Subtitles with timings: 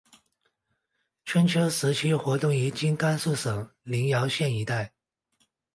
[1.25, 4.93] 春秋时期活动于今甘肃省临洮县一带。